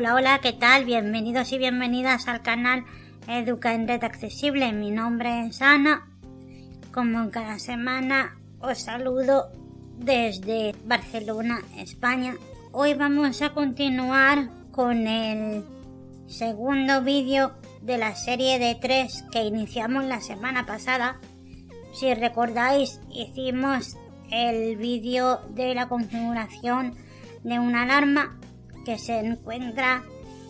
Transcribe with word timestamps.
Hola, 0.00 0.14
hola, 0.14 0.40
¿qué 0.40 0.54
tal? 0.54 0.86
Bienvenidos 0.86 1.52
y 1.52 1.58
bienvenidas 1.58 2.26
al 2.26 2.40
canal 2.40 2.86
Educa 3.28 3.74
en 3.74 3.86
Red 3.86 4.02
Accesible. 4.02 4.72
Mi 4.72 4.90
nombre 4.90 5.44
es 5.46 5.60
Ana. 5.60 6.08
Como 6.90 7.30
cada 7.30 7.58
semana 7.58 8.38
os 8.60 8.78
saludo 8.78 9.52
desde 9.98 10.74
Barcelona, 10.86 11.60
España. 11.76 12.34
Hoy 12.72 12.94
vamos 12.94 13.42
a 13.42 13.50
continuar 13.50 14.48
con 14.72 15.06
el 15.06 15.66
segundo 16.28 17.02
vídeo 17.02 17.52
de 17.82 17.98
la 17.98 18.16
serie 18.16 18.58
de 18.58 18.76
tres 18.76 19.26
que 19.30 19.42
iniciamos 19.42 20.06
la 20.06 20.22
semana 20.22 20.64
pasada. 20.64 21.20
Si 21.92 22.14
recordáis, 22.14 23.02
hicimos 23.10 23.98
el 24.30 24.78
vídeo 24.78 25.42
de 25.50 25.74
la 25.74 25.90
configuración 25.90 26.94
de 27.44 27.58
una 27.58 27.82
alarma 27.82 28.39
que 28.84 28.98
se 28.98 29.18
encuentra 29.18 30.02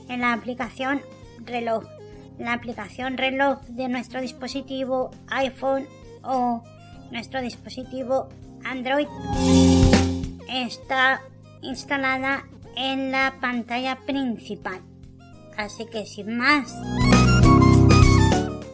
en 0.09 0.21
la 0.21 0.33
aplicación 0.33 1.01
reloj. 1.45 1.85
La 2.39 2.55
aplicación 2.55 3.17
reloj 3.17 3.61
de 3.69 3.89
nuestro 3.89 4.21
dispositivo 4.21 5.11
iPhone 5.29 5.87
o 6.23 6.63
nuestro 7.11 7.41
dispositivo 7.43 8.29
Android 8.65 9.07
está 10.49 11.23
instalada 11.63 12.45
en 12.77 13.13
la 13.13 13.35
pantalla 13.41 13.97
principal. 14.07 14.81
Así 15.57 15.87
que 15.87 16.07
sin 16.07 16.39
más, 16.39 16.75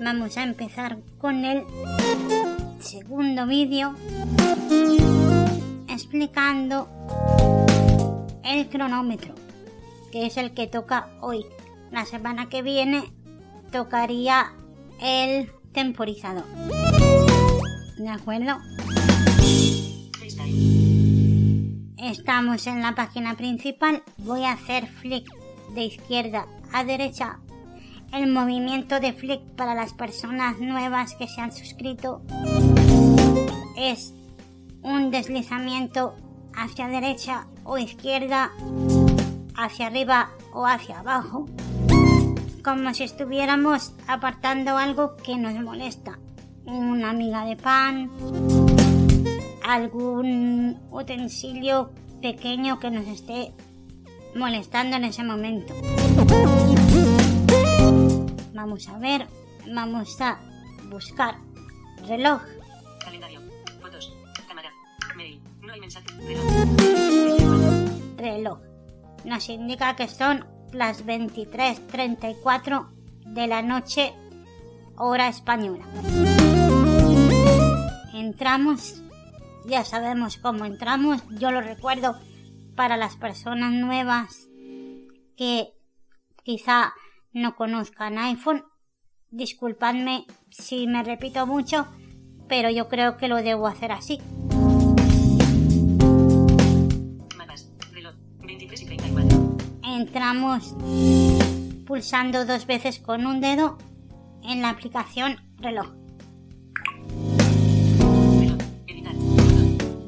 vamos 0.00 0.36
a 0.36 0.44
empezar 0.44 0.98
con 1.18 1.44
el 1.44 1.64
segundo 2.78 3.46
vídeo 3.46 3.94
explicando 5.88 6.88
el 8.44 8.68
cronómetro, 8.68 9.34
es 10.24 10.36
el 10.36 10.54
que 10.54 10.66
toca 10.66 11.10
hoy. 11.20 11.44
La 11.90 12.04
semana 12.04 12.48
que 12.48 12.62
viene 12.62 13.12
tocaría 13.70 14.52
el 15.00 15.50
temporizador. 15.72 16.44
¿De 17.98 18.08
acuerdo? 18.08 18.58
Estamos 21.98 22.66
en 22.66 22.82
la 22.82 22.94
página 22.94 23.36
principal. 23.36 24.02
Voy 24.18 24.44
a 24.44 24.52
hacer 24.52 24.86
flick 24.86 25.26
de 25.74 25.84
izquierda 25.84 26.46
a 26.72 26.84
derecha. 26.84 27.40
El 28.12 28.28
movimiento 28.28 29.00
de 29.00 29.12
flick 29.12 29.42
para 29.56 29.74
las 29.74 29.92
personas 29.92 30.60
nuevas 30.60 31.14
que 31.16 31.26
se 31.26 31.40
han 31.40 31.52
suscrito 31.52 32.22
es 33.76 34.14
un 34.82 35.10
deslizamiento 35.10 36.14
hacia 36.54 36.88
derecha 36.88 37.46
o 37.64 37.76
izquierda, 37.78 38.52
hacia 39.56 39.86
arriba 39.86 40.30
o 40.52 40.66
hacia 40.66 41.00
abajo, 41.00 41.46
como 42.62 42.92
si 42.94 43.04
estuviéramos 43.04 43.92
apartando 44.06 44.76
algo 44.76 45.16
que 45.16 45.36
nos 45.36 45.54
molesta. 45.54 46.18
Una 46.64 47.12
miga 47.12 47.44
de 47.44 47.56
pan, 47.56 48.10
algún 49.64 50.78
utensilio 50.90 51.92
pequeño 52.20 52.78
que 52.80 52.90
nos 52.90 53.06
esté 53.06 53.52
molestando 54.34 54.96
en 54.96 55.04
ese 55.04 55.22
momento. 55.22 55.74
Vamos 58.52 58.88
a 58.88 58.98
ver, 58.98 59.26
vamos 59.72 60.20
a 60.20 60.38
buscar 60.90 61.36
reloj. 62.06 62.42
Calendario. 63.04 63.40
Fotos. 63.80 64.12
Cámara. 64.48 64.70
Mail. 65.16 65.40
No 65.62 65.72
hay 65.72 65.80
mensaje. 65.80 66.06
reloj. 68.16 68.65
Nos 69.26 69.48
indica 69.48 69.96
que 69.96 70.06
son 70.06 70.46
las 70.72 71.04
23.34 71.04 72.88
de 73.26 73.46
la 73.48 73.60
noche, 73.60 74.14
hora 74.96 75.28
española. 75.28 75.84
Entramos, 78.14 79.02
ya 79.66 79.84
sabemos 79.84 80.36
cómo 80.36 80.64
entramos, 80.64 81.22
yo 81.40 81.50
lo 81.50 81.60
recuerdo 81.60 82.16
para 82.76 82.96
las 82.96 83.16
personas 83.16 83.72
nuevas 83.72 84.48
que 85.36 85.72
quizá 86.44 86.94
no 87.32 87.56
conozcan 87.56 88.18
iPhone. 88.18 88.64
Disculpadme 89.30 90.24
si 90.50 90.86
me 90.86 91.02
repito 91.02 91.48
mucho, 91.48 91.88
pero 92.48 92.70
yo 92.70 92.88
creo 92.88 93.16
que 93.16 93.26
lo 93.26 93.36
debo 93.42 93.66
hacer 93.66 93.90
así. 93.90 94.20
Entramos 99.96 100.74
pulsando 101.86 102.44
dos 102.44 102.66
veces 102.66 102.98
con 102.98 103.24
un 103.24 103.40
dedo 103.40 103.78
en 104.42 104.60
la 104.60 104.68
aplicación 104.68 105.38
reloj. 105.56 105.86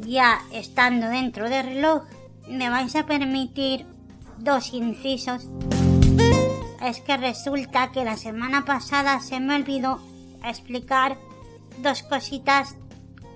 Ya 0.07 0.41
estando 0.53 1.09
dentro 1.09 1.49
del 1.49 1.65
reloj, 1.65 2.03
me 2.51 2.69
vais 2.69 2.95
a 2.97 3.07
permitir 3.07 3.87
dos 4.37 4.75
incisos. 4.75 5.49
Es 6.83 7.01
que 7.01 7.17
resulta 7.17 7.91
que 7.91 8.05
la 8.05 8.19
semana 8.19 8.67
pasada 8.67 9.21
se 9.21 9.41
me 9.41 9.57
olvidó 9.57 10.03
explicar 10.45 11.17
dos 11.79 12.03
cositas 12.03 12.77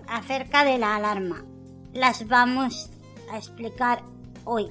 acerca 0.07 0.65
de 0.65 0.77
la 0.77 0.97
alarma. 0.97 1.47
Las 1.95 2.29
vamos 2.29 2.91
a 3.33 3.39
explicar 3.39 4.03
hoy. 4.45 4.69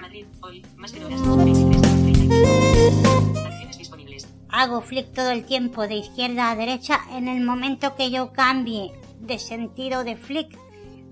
Madrid. 0.00 0.26
Hoy. 0.42 0.64
Más 0.76 0.92
de 0.92 1.04
horas. 1.04 1.20
23. 1.20 1.80
34. 1.80 3.46
Acciones 3.46 3.78
disponibles. 3.78 4.28
Hago 4.48 4.80
flick 4.80 5.12
todo 5.12 5.30
el 5.30 5.44
tiempo 5.44 5.86
de 5.86 5.96
izquierda 5.96 6.50
a 6.50 6.56
derecha. 6.56 7.00
En 7.12 7.28
el 7.28 7.44
momento 7.44 7.96
que 7.96 8.10
yo 8.10 8.32
cambie 8.32 8.92
de 9.20 9.38
sentido 9.38 10.04
de 10.04 10.16
flick, 10.16 10.58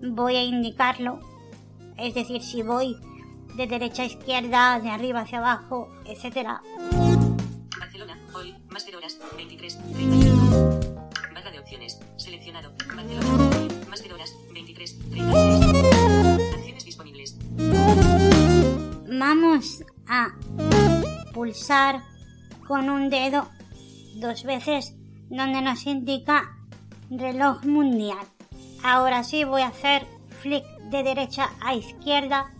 voy 0.03 0.37
a 0.37 0.45
indicarlo. 0.45 1.21
Es 1.97 2.15
decir, 2.15 2.43
si 2.43 2.63
voy 2.63 2.97
de 3.55 3.67
derecha 3.67 4.03
a 4.03 4.07
izquierda, 4.07 4.79
de 4.81 4.91
arriba 4.91 5.21
hacia 5.21 5.39
abajo, 5.39 5.89
etcétera, 6.07 6.63
Barcelona. 7.79 8.19
Hoy. 8.35 8.55
Más 8.71 8.87
de 8.87 8.97
horas. 8.97 9.19
23. 9.37 9.79
31. 9.95 10.81
Barra 11.35 11.51
de 11.51 11.59
opciones. 11.59 11.99
Seleccionado. 12.17 12.73
Barcelona. 12.95 13.59
Hoy. 13.59 13.69
Más 13.89 14.03
de 14.03 14.13
horas. 14.13 14.35
23. 14.53 14.99
36. 15.11 15.78
Disponibles. 16.99 17.37
vamos 19.09 19.85
a 20.09 20.35
pulsar 21.33 22.03
con 22.67 22.91
un 22.91 23.09
dedo 23.09 23.49
dos 24.17 24.43
veces 24.43 24.97
donde 25.31 25.63
nos 25.63 25.87
indica 25.87 26.57
reloj 27.09 27.65
mundial. 27.65 28.27
Ahora 28.83 29.23
sí 29.23 29.45
voy 29.45 29.63
a 29.63 29.69
hacer 29.69 30.07
flick 30.41 30.65
de 30.91 31.05
derecha 31.05 31.51
a 31.61 31.75
izquierda 31.75 32.51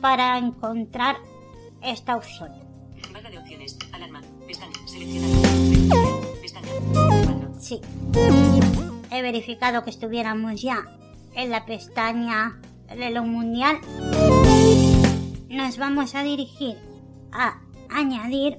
para 0.00 0.36
encontrar 0.38 1.18
esta 1.80 2.16
opción. 2.16 2.50
Barra 3.12 3.30
de 3.30 3.38
opciones. 3.38 3.78
Alarma. 3.92 4.20
Pestaña. 4.48 4.72
Seleccionado. 4.86 6.22
Pestaña. 6.40 7.60
Sí. 7.60 7.80
He 9.12 9.22
verificado 9.22 9.84
que 9.84 9.90
estuviéramos 9.90 10.60
ya 10.60 10.84
en 11.34 11.50
la 11.50 11.66
pestaña 11.66 12.60
reloj 12.90 13.26
mundial. 13.26 13.80
Nos 15.48 15.78
vamos 15.78 16.14
a 16.14 16.22
dirigir 16.22 16.76
a 17.32 17.58
añadir 17.88 18.58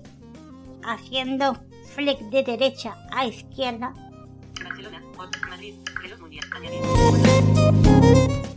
haciendo 0.84 1.58
flick 1.94 2.20
de 2.30 2.44
derecha 2.44 2.96
a 3.12 3.26
izquierda. 3.26 3.94
Barcelona. 4.64 5.02
Madrid. 5.50 5.76
Reloj 6.02 6.20
mundial. 6.20 6.46
Añadir. 6.52 6.82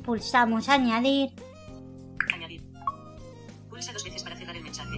Pulsamos 0.04 0.68
añadir. 0.68 1.30
Añadir. 2.32 2.62
Pulsa 3.68 3.92
dos 3.92 4.04
veces 4.04 4.22
para 4.22 4.36
cerrar 4.36 4.56
el 4.56 4.62
mensaje. 4.62 4.96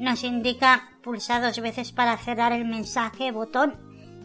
Nos 0.00 0.24
indica 0.24 0.90
pulsar 1.02 1.42
dos 1.42 1.60
veces 1.60 1.92
para 1.92 2.16
cerrar 2.16 2.52
el 2.52 2.64
mensaje 2.64 3.32
botón. 3.32 3.76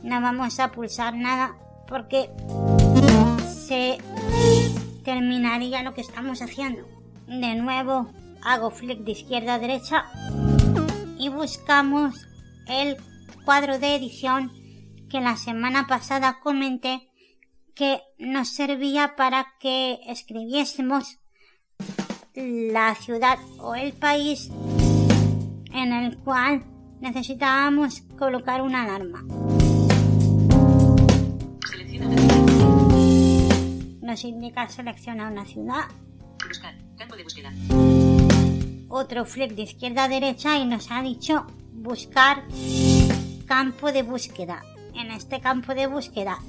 No 0.03 0.21
vamos 0.21 0.59
a 0.59 0.71
pulsar 0.71 1.15
nada 1.15 1.55
porque 1.87 2.29
se 3.67 3.97
terminaría 5.03 5.83
lo 5.83 5.93
que 5.93 6.01
estamos 6.01 6.41
haciendo. 6.41 6.87
De 7.27 7.55
nuevo 7.55 8.11
hago 8.43 8.69
flick 8.69 8.99
de 8.99 9.11
izquierda 9.11 9.55
a 9.55 9.59
derecha 9.59 10.05
y 11.17 11.29
buscamos 11.29 12.27
el 12.67 12.97
cuadro 13.43 13.79
de 13.79 13.95
edición 13.95 14.51
que 15.09 15.21
la 15.21 15.37
semana 15.37 15.87
pasada 15.87 16.39
comenté 16.41 17.09
que 17.73 18.01
nos 18.19 18.49
servía 18.49 19.15
para 19.15 19.47
que 19.59 19.99
escribiésemos 20.07 21.19
la 22.35 22.93
ciudad 22.95 23.39
o 23.59 23.75
el 23.75 23.93
país 23.93 24.49
en 25.71 25.91
el 25.91 26.17
cual 26.19 26.63
necesitábamos 27.01 28.01
colocar 28.17 28.61
una 28.61 28.83
alarma. 28.83 29.23
Nos 34.15 34.23
indica 34.23 34.69
selecciona 34.69 35.27
una 35.27 35.43
ciudad. 35.43 35.89
Buscar. 36.47 36.73
Campo 36.97 37.17
de 37.17 37.23
búsqueda. 37.23 37.51
Otro 38.87 39.25
flick 39.25 39.51
de 39.55 39.63
izquierda 39.63 40.05
a 40.05 40.07
derecha 40.07 40.57
y 40.57 40.65
nos 40.65 40.89
ha 40.89 41.01
dicho 41.01 41.45
buscar 41.73 42.45
campo 43.45 43.91
de 43.91 44.03
búsqueda. 44.03 44.63
En 44.93 45.11
este 45.11 45.41
campo 45.41 45.75
de 45.75 45.87
búsqueda 45.87 46.39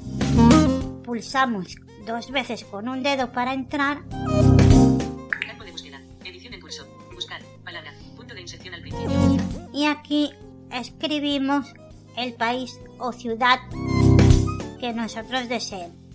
pulsamos 1.02 1.74
dos 2.06 2.30
veces 2.30 2.62
con 2.62 2.88
un 2.88 3.02
dedo 3.02 3.32
para 3.32 3.52
entrar 3.52 4.08
Campo 4.08 5.64
de 5.64 5.72
búsqueda. 5.72 6.00
Edición 6.24 6.54
en 6.54 6.60
curso. 6.60 6.86
Buscar. 7.12 7.42
Palabra. 7.64 7.92
Punto 8.14 8.32
de 8.32 8.42
inserción 8.42 8.74
al 8.74 8.82
principio. 8.82 9.10
y 9.72 9.86
aquí 9.86 10.30
escribimos 10.70 11.66
el 12.16 12.34
país 12.34 12.78
o 13.00 13.10
ciudad 13.10 13.58
que 14.78 14.92
nosotros 14.92 15.48
deseemos. 15.48 16.05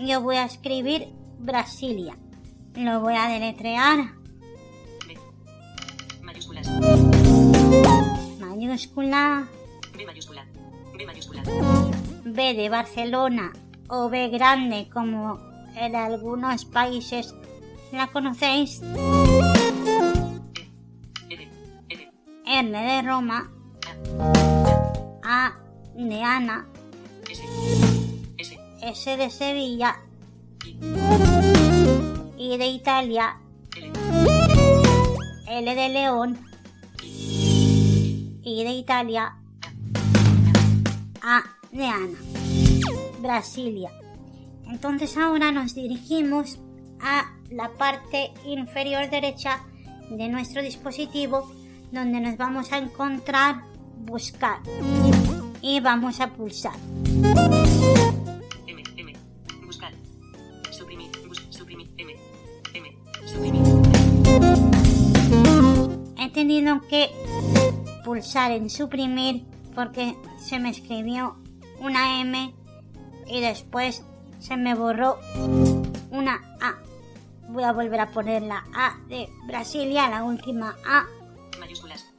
Yo 0.00 0.22
voy 0.22 0.36
a 0.36 0.46
escribir 0.46 1.08
Brasilia. 1.38 2.16
Lo 2.74 3.00
voy 3.00 3.14
a 3.16 3.28
deletrear 3.28 4.14
B. 5.06 5.18
Mayúsculas. 6.22 6.66
mayúscula 8.38 9.46
B 9.94 10.06
mayúscula. 10.06 10.46
B 10.96 11.04
mayúscula. 11.04 11.42
B 12.24 12.54
de 12.54 12.70
Barcelona 12.70 13.52
o 13.88 14.08
B 14.08 14.28
grande 14.30 14.88
como 14.90 15.38
en 15.76 15.94
algunos 15.94 16.64
países 16.64 17.34
la 17.92 18.06
conocéis. 18.06 18.80
E. 18.80 18.86
L. 21.28 21.48
L. 21.90 22.10
R 22.46 22.70
de 22.70 23.02
Roma, 23.02 23.50
A. 25.22 25.46
A 25.48 25.58
de 25.94 26.22
Ana. 26.22 26.69
S. 28.82 29.16
De 29.16 29.30
Sevilla 29.30 29.96
I. 32.38 32.56
De 32.56 32.66
Italia, 32.66 33.36
L. 35.46 35.74
De 35.74 35.88
León. 35.88 36.38
I 37.02 38.64
de 38.64 38.72
Italia, 38.72 39.36
A 41.22 41.42
de 41.70 41.86
Ana, 41.86 42.18
Brasilia. 43.20 43.90
Entonces 44.66 45.16
ahora 45.16 45.52
nos 45.52 45.74
dirigimos 45.74 46.58
a 47.00 47.32
la 47.50 47.70
parte 47.70 48.32
inferior 48.44 49.10
derecha 49.10 49.60
de 50.10 50.28
nuestro 50.28 50.62
dispositivo 50.62 51.50
donde 51.92 52.20
nos 52.20 52.36
vamos 52.36 52.72
a 52.72 52.78
encontrar 52.78 53.62
buscar 53.98 54.60
y 55.60 55.80
vamos 55.80 56.20
a 56.20 56.28
pulsar. 56.28 56.74
Tenido 66.60 66.86
que 66.88 67.10
pulsar 68.04 68.50
en 68.50 68.68
suprimir 68.68 69.46
porque 69.74 70.14
se 70.38 70.58
me 70.58 70.68
escribió 70.68 71.36
una 71.78 72.20
M 72.20 72.54
y 73.26 73.40
después 73.40 74.04
se 74.40 74.58
me 74.58 74.74
borró 74.74 75.18
una 76.10 76.34
A. 76.60 76.74
Voy 77.48 77.62
a 77.64 77.72
volver 77.72 78.00
a 78.00 78.10
poner 78.10 78.42
la 78.42 78.62
A 78.74 78.98
de 79.08 79.30
Brasilia, 79.46 80.10
la 80.10 80.22
última 80.22 80.76
A. 80.86 81.06
Mayúsculas. 81.58 82.12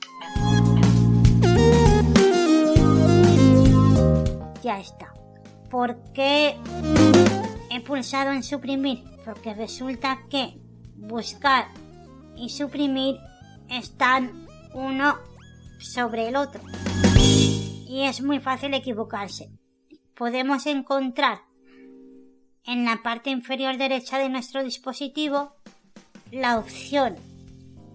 Ya 4.63 4.79
está. 4.79 5.13
¿Por 5.69 6.01
qué 6.13 6.57
he 7.69 7.79
pulsado 7.81 8.31
en 8.31 8.41
suprimir? 8.41 9.03
Porque 9.23 9.53
resulta 9.53 10.23
que 10.31 10.59
buscar 10.95 11.67
y 12.35 12.49
suprimir 12.49 13.19
están 13.71 14.47
uno 14.73 15.18
sobre 15.79 16.27
el 16.27 16.35
otro. 16.35 16.62
Y 17.88 18.03
es 18.03 18.21
muy 18.21 18.39
fácil 18.39 18.73
equivocarse. 18.73 19.50
Podemos 20.15 20.65
encontrar 20.65 21.39
en 22.63 22.85
la 22.85 23.01
parte 23.03 23.29
inferior 23.29 23.77
derecha 23.77 24.18
de 24.18 24.29
nuestro 24.29 24.63
dispositivo 24.63 25.56
la 26.31 26.57
opción 26.57 27.15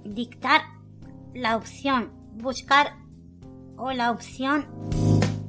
dictar, 0.05 0.62
la 1.34 1.56
opción 1.56 2.12
buscar 2.34 2.94
o 3.76 3.93
la 3.93 4.11
opción 4.11 4.67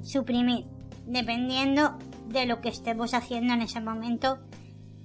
suprimir, 0.04 0.66
dependiendo 1.06 1.98
de 2.28 2.46
lo 2.46 2.62
que 2.62 2.70
estemos 2.70 3.14
haciendo 3.14 3.54
en 3.54 3.62
ese 3.62 3.82
momento 3.82 4.40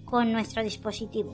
con 0.04 0.32
nuestro 0.32 0.62
dispositivo. 0.62 1.32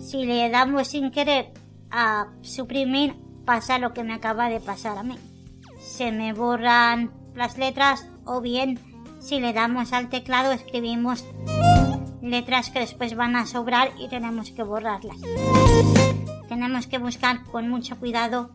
Si 0.00 0.24
le 0.24 0.50
damos 0.50 0.88
sin 0.88 1.10
querer 1.10 1.52
a 1.90 2.28
suprimir, 2.42 3.14
pasa 3.44 3.78
lo 3.78 3.92
que 3.92 4.04
me 4.04 4.14
acaba 4.14 4.48
de 4.48 4.60
pasar 4.60 4.98
a 4.98 5.02
mí. 5.02 5.16
Se 5.80 6.12
me 6.12 6.32
borran 6.32 7.12
las 7.34 7.58
letras 7.58 8.06
o 8.24 8.40
bien 8.40 8.78
si 9.20 9.38
le 9.38 9.52
damos 9.52 9.92
al 9.92 10.08
teclado 10.08 10.52
escribimos 10.52 11.24
letras 12.22 12.70
que 12.70 12.80
después 12.80 13.14
van 13.16 13.36
a 13.36 13.46
sobrar 13.46 13.90
y 13.98 14.08
tenemos 14.08 14.50
que 14.50 14.62
borrarlas. 14.62 15.16
Tenemos 16.48 16.86
que 16.86 16.98
buscar 16.98 17.44
con 17.44 17.68
mucho 17.68 17.98
cuidado 17.98 18.50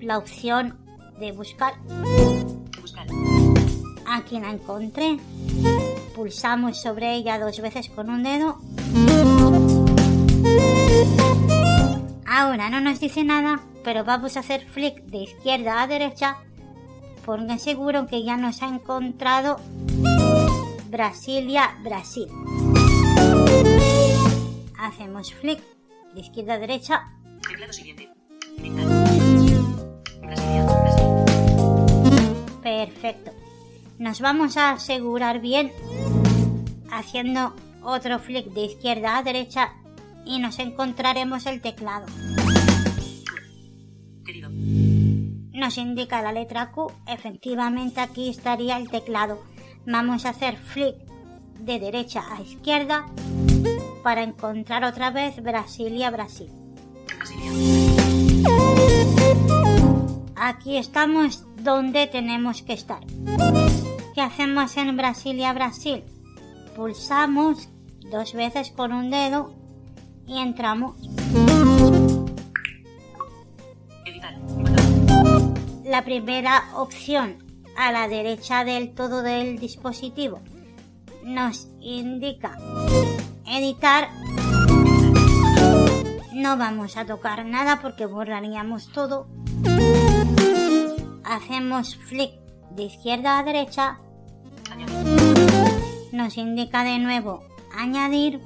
la 0.00 0.18
opción 0.18 0.78
de 1.18 1.32
buscar. 1.32 1.74
Buscar. 2.80 3.06
Aquí 4.06 4.38
la 4.38 4.50
encontré. 4.50 5.18
Pulsamos 6.14 6.80
sobre 6.82 7.14
ella 7.14 7.38
dos 7.38 7.60
veces 7.60 7.88
con 7.88 8.10
un 8.10 8.22
dedo. 8.22 8.58
Ahora 12.34 12.70
no 12.70 12.80
nos 12.80 12.98
dice 12.98 13.24
nada, 13.24 13.60
pero 13.84 14.04
vamos 14.04 14.38
a 14.38 14.40
hacer 14.40 14.66
flick 14.66 15.02
de 15.02 15.18
izquierda 15.18 15.82
a 15.82 15.86
derecha 15.86 16.38
porque 17.26 17.58
seguro 17.58 18.06
que 18.06 18.24
ya 18.24 18.38
nos 18.38 18.62
ha 18.62 18.68
encontrado 18.68 19.60
Brasilia, 20.88 21.76
Brasil. 21.84 22.28
Hacemos 24.78 25.34
flick 25.34 25.60
de 26.14 26.20
izquierda 26.22 26.54
a 26.54 26.58
derecha. 26.58 27.02
Teclado 27.46 27.72
siguiente. 27.74 28.08
Dictar. 28.56 28.86
Brasilia. 30.22 30.64
Brasil. 30.64 31.06
Perfecto. 32.62 33.30
Nos 33.98 34.22
vamos 34.22 34.56
a 34.56 34.70
asegurar 34.70 35.42
bien 35.42 35.70
haciendo 36.90 37.54
otro 37.82 38.18
flick 38.18 38.46
de 38.54 38.64
izquierda 38.64 39.18
a 39.18 39.22
derecha 39.22 39.74
y 40.24 40.38
nos 40.38 40.58
encontraremos 40.58 41.46
el 41.46 41.60
teclado. 41.60 42.06
Querido. 44.24 44.50
Nos 44.50 45.78
indica 45.78 46.22
la 46.22 46.32
letra 46.32 46.72
Q. 46.72 46.92
Efectivamente 47.06 48.00
aquí 48.00 48.28
estaría 48.28 48.76
el 48.76 48.88
teclado. 48.88 49.42
Vamos 49.86 50.24
a 50.24 50.30
hacer 50.30 50.56
flick 50.56 50.96
de 51.58 51.78
derecha 51.78 52.24
a 52.30 52.40
izquierda 52.40 53.06
para 54.02 54.22
encontrar 54.22 54.84
otra 54.84 55.10
vez 55.10 55.42
Brasilia, 55.42 56.10
Brasil. 56.10 56.50
Aquí 60.36 60.76
estamos 60.76 61.44
donde 61.62 62.06
tenemos 62.08 62.62
que 62.62 62.72
estar. 62.72 63.04
¿Qué 64.14 64.20
hacemos 64.20 64.76
en 64.76 64.96
Brasilia, 64.96 65.52
Brasil? 65.52 66.02
Pulsamos 66.74 67.68
dos 68.10 68.34
veces 68.34 68.70
con 68.70 68.92
un 68.92 69.10
dedo 69.10 69.61
y 70.26 70.38
entramos. 70.38 70.96
La 75.84 76.04
primera 76.04 76.64
opción 76.74 77.38
a 77.76 77.92
la 77.92 78.08
derecha 78.08 78.64
del 78.64 78.94
todo 78.94 79.22
del 79.22 79.58
dispositivo 79.58 80.40
nos 81.24 81.68
indica 81.80 82.58
editar. 83.46 84.08
No 86.32 86.56
vamos 86.56 86.96
a 86.96 87.04
tocar 87.04 87.44
nada 87.44 87.80
porque 87.80 88.06
borraríamos 88.06 88.90
todo. 88.92 89.28
Hacemos 91.24 91.96
flick 91.96 92.32
de 92.70 92.84
izquierda 92.84 93.38
a 93.38 93.44
derecha. 93.44 93.98
Nos 96.12 96.36
indica 96.36 96.84
de 96.84 96.98
nuevo 96.98 97.44
añadir. 97.76 98.40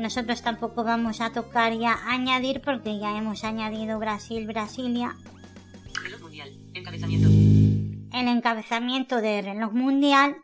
Nosotros 0.00 0.42
tampoco 0.42 0.82
vamos 0.82 1.20
a 1.20 1.30
tocar 1.30 1.74
ya 1.74 1.98
añadir 2.06 2.62
porque 2.62 2.98
ya 2.98 3.16
hemos 3.16 3.44
añadido 3.44 3.98
Brasil, 3.98 4.46
Brasilia. 4.46 5.14
Reloj 6.02 6.22
mundial. 6.22 6.50
Encabezamiento. 6.74 7.28
El 7.28 8.28
encabezamiento 8.28 9.20
de 9.20 9.42
reloj 9.42 9.72
mundial 9.72 10.36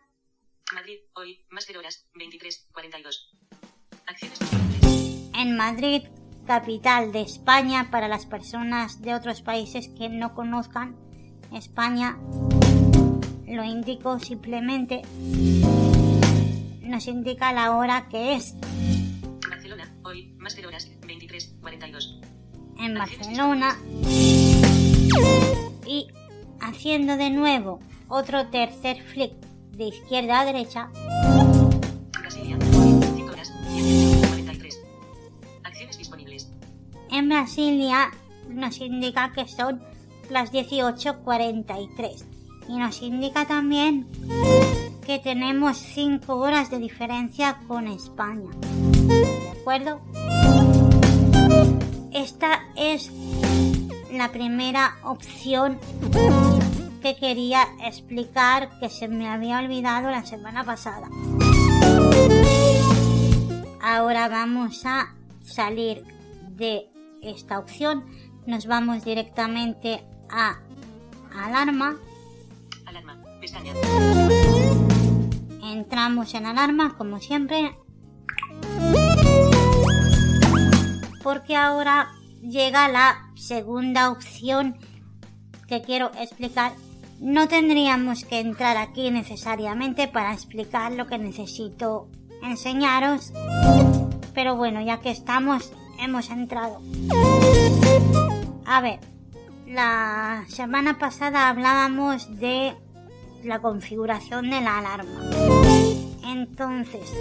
Madrid. 0.75 0.98
Hoy. 1.14 1.46
Más 1.50 1.64
cero 1.66 1.78
horas. 1.80 2.06
23. 2.14 2.68
42. 2.72 3.36
Acciones 4.06 4.38
en 5.34 5.56
Madrid, 5.56 6.02
capital 6.46 7.12
de 7.12 7.20
España, 7.20 7.90
para 7.90 8.08
las 8.08 8.25
personas 8.25 9.02
de 9.02 9.14
otros 9.14 9.42
países 9.42 9.88
que 9.88 10.08
no 10.08 10.34
conozcan 10.34 10.96
España, 11.52 12.16
lo 13.46 13.62
indico 13.64 14.18
simplemente. 14.18 15.02
nos 16.82 17.06
indica 17.06 17.52
la 17.52 17.76
hora 17.76 18.08
que 18.08 18.34
es. 18.34 18.54
Hoy, 20.06 20.32
más 20.38 20.52
0 20.54 20.68
horas, 20.68 20.88
23, 21.04 21.56
42. 21.60 22.20
En 22.78 22.94
Barcelona. 22.94 23.76
Y 25.84 26.06
haciendo 26.60 27.16
de 27.16 27.30
nuevo 27.30 27.80
otro 28.06 28.46
tercer 28.46 29.02
flick 29.02 29.32
de 29.72 29.86
izquierda 29.86 30.42
a 30.42 30.44
derecha, 30.44 30.90
Brasilia, 32.20 32.56
hoy, 32.56 33.00
5 33.16 33.32
horas, 33.32 33.52
17, 33.75 34.28
43. 34.28 34.80
Acciones 35.64 35.98
disponibles. 35.98 36.52
en 37.10 37.28
Brasilia 37.28 38.12
nos 38.48 38.80
indica 38.80 39.32
que 39.32 39.48
son 39.48 39.82
las 40.30 40.52
18.43 40.52 42.25
y 42.68 42.76
nos 42.76 43.02
indica 43.02 43.44
también 43.44 44.06
que 45.04 45.18
tenemos 45.18 45.78
5 45.78 46.32
horas 46.36 46.70
de 46.70 46.78
diferencia 46.78 47.58
con 47.66 47.88
España. 47.88 48.50
Esta 52.12 52.61
es 52.76 53.11
la 54.12 54.30
primera 54.30 54.94
opción 55.02 55.80
que 57.02 57.16
quería 57.16 57.66
explicar 57.85 58.78
que 58.78 58.88
se 58.88 59.08
me 59.08 59.28
había 59.28 59.58
olvidado 59.58 60.08
la 60.08 60.25
semana 60.25 60.62
pasada. 60.62 61.08
Ahora 63.82 64.28
vamos 64.28 64.87
a 64.87 65.16
salir 65.42 66.04
de 66.50 66.88
esta 67.20 67.58
opción. 67.58 68.04
Nos 68.46 68.66
vamos 68.66 69.04
directamente 69.04 70.04
a 70.30 70.61
alarma. 71.35 71.96
Alarma, 72.87 73.18
pestaña. 73.40 73.73
Entramos 75.64 76.35
en 76.35 76.46
alarma 76.46 76.96
como 76.96 77.18
siempre. 77.18 77.75
Porque 81.26 81.56
ahora 81.56 82.12
llega 82.40 82.87
la 82.87 83.33
segunda 83.35 84.12
opción 84.12 84.76
que 85.66 85.83
quiero 85.83 86.12
explicar. 86.21 86.71
No 87.18 87.49
tendríamos 87.49 88.25
que 88.25 88.38
entrar 88.38 88.76
aquí 88.76 89.11
necesariamente 89.11 90.06
para 90.06 90.33
explicar 90.33 90.92
lo 90.92 91.09
que 91.09 91.18
necesito 91.18 92.06
enseñaros. 92.45 93.33
Pero 94.35 94.54
bueno, 94.54 94.80
ya 94.83 95.00
que 95.00 95.11
estamos, 95.11 95.73
hemos 95.99 96.30
entrado. 96.30 96.80
A 98.64 98.80
ver, 98.80 99.00
la 99.66 100.45
semana 100.47 100.97
pasada 100.97 101.49
hablábamos 101.49 102.38
de 102.38 102.76
la 103.42 103.59
configuración 103.59 104.49
de 104.49 104.61
la 104.61 104.78
alarma. 104.78 105.28
Entonces, 106.23 107.12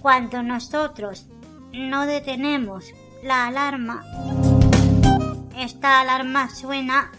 cuando 0.00 0.42
nosotros 0.42 1.26
no 1.76 2.06
detenemos 2.06 2.86
la 3.22 3.46
alarma, 3.46 4.04
esta 5.56 6.00
alarma 6.00 6.48
suena 6.50 7.10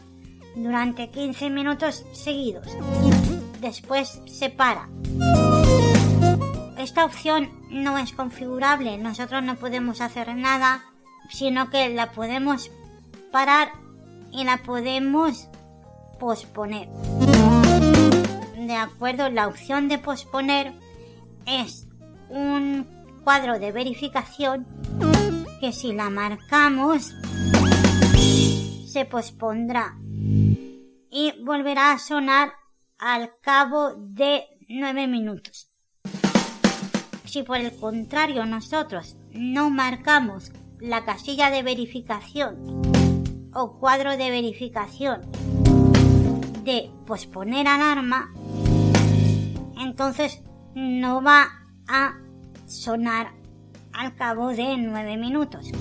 durante 0.56 1.10
15 1.10 1.50
minutos 1.50 2.06
seguidos. 2.14 2.68
Después 3.62 4.22
se 4.26 4.50
para. 4.50 4.90
Esta 6.78 7.06
opción 7.06 7.50
no 7.70 7.98
es 7.98 8.14
configurable, 8.14 8.98
nosotros 8.98 9.44
no 9.44 9.56
podemos 9.56 10.02
hacer 10.02 10.36
nada, 10.36 10.84
sino 11.30 11.70
que 11.70 11.90
la 11.90 12.12
podemos 12.12 12.72
parar 13.32 13.72
y 14.32 14.44
la 14.44 14.58
podemos 14.58 15.48
posponer. 16.20 16.88
De 18.58 18.76
acuerdo, 18.76 19.30
la 19.30 19.48
opción 19.48 19.88
de 19.88 19.98
posponer 19.98 20.74
es 21.46 21.88
un 22.30 22.97
cuadro 23.28 23.60
de 23.60 23.74
verificación 23.74 24.66
que 25.60 25.74
si 25.74 25.92
la 25.92 26.10
marcamos 26.10 27.14
se 28.88 29.04
pospondrá 29.04 29.98
y 31.12 31.34
volverá 31.44 31.92
a 31.92 32.00
sonar 32.00 32.54
al 32.98 33.32
cabo 33.42 33.96
de 33.98 34.46
9 34.70 35.08
minutos. 35.08 35.70
Si 37.26 37.44
por 37.44 37.58
el 37.58 37.78
contrario 37.78 38.46
nosotros 38.46 39.18
no 39.32 39.70
marcamos 39.72 40.54
la 40.80 41.04
casilla 41.04 41.50
de 41.50 41.64
verificación 41.64 42.82
o 43.54 43.78
cuadro 43.78 44.12
de 44.16 44.30
verificación 44.32 45.30
de 46.64 46.90
posponer 47.06 47.68
alarma, 47.68 48.32
entonces 49.76 50.42
no 50.76 51.22
va 51.22 51.50
a 51.90 52.22
sonar 52.78 53.32
al 53.92 54.16
cabo 54.16 54.50
de 54.50 54.78
9 54.78 55.18
minutos. 55.18 55.72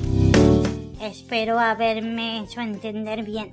Espero 1.00 1.59
haberme 1.59 2.41
hecho 2.41 2.61
entender 2.62 3.23
bien. 3.23 3.53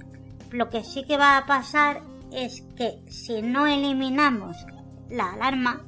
Lo 0.51 0.69
que 0.69 0.83
sí 0.83 1.03
que 1.03 1.17
va 1.17 1.38
a 1.38 1.45
pasar 1.45 2.01
es 2.31 2.63
que 2.77 3.00
si 3.09 3.41
no 3.41 3.67
eliminamos 3.67 4.55
la 5.09 5.33
alarma, 5.33 5.81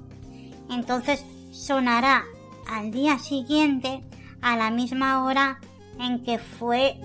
entonces 0.69 1.25
sonará 1.51 2.25
al 2.67 2.91
día 2.91 3.17
siguiente 3.19 4.03
a 4.41 4.57
la 4.57 4.69
misma 4.69 5.23
hora 5.23 5.59
en 5.99 6.23
que 6.23 6.37
fue 6.37 6.97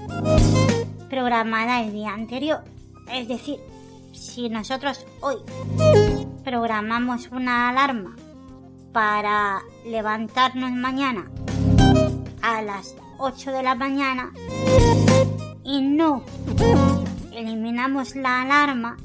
programada 1.09 1.83
el 1.83 1.93
día 1.93 2.13
anterior. 2.13 2.65
Es 3.13 3.29
decir, 3.29 3.59
si 4.13 4.49
nosotros 4.49 5.07
hoy 5.21 5.37
programamos 6.43 7.29
una 7.31 7.69
alarma 7.69 8.17
para 8.93 9.63
levantarnos 9.85 10.73
mañana 10.73 11.31
a 12.43 12.63
las 12.63 12.97
8 13.19 13.53
de 13.53 13.63
la 13.63 13.75
mañana 13.75 14.33
y 15.63 15.83
no 15.83 16.25
eliminamos 17.33 18.17
la 18.17 18.43
alarma, 18.43 18.97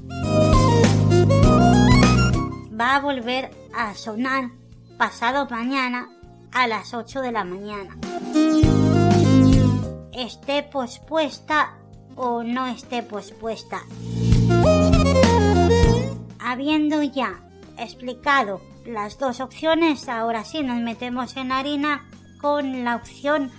va 2.80 2.96
a 2.96 3.00
volver 3.00 3.52
a 3.76 3.94
sonar 3.94 4.50
pasado 4.98 5.48
mañana 5.50 6.10
a 6.52 6.68
las 6.68 6.94
8 6.94 7.22
de 7.22 7.32
la 7.32 7.44
mañana. 7.44 7.98
Esté 10.14 10.64
pospuesta 10.64 11.78
o 12.16 12.44
no 12.44 12.68
esté 12.68 13.04
pospuesta. 13.04 13.82
Habiendo 16.40 17.04
ya 17.04 17.45
explicado 17.78 18.62
las 18.86 19.18
dos 19.18 19.40
opciones, 19.40 20.08
ahora 20.10 20.44
sí 20.44 20.62
nos 20.64 20.80
metemos 20.80 21.36
en 21.38 21.52
harina 21.52 22.06
con 22.40 22.84
la 22.84 22.96
opción 22.96 23.52